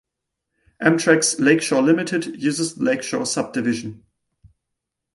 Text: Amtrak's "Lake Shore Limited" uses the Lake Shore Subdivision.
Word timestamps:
Amtrak's 0.81 1.39
"Lake 1.39 1.61
Shore 1.61 1.83
Limited" 1.83 2.41
uses 2.41 2.73
the 2.73 2.83
Lake 2.83 3.03
Shore 3.03 3.23
Subdivision. 3.23 4.03